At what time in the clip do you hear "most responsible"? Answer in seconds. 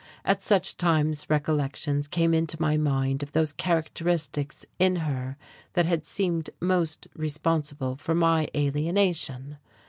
6.59-7.95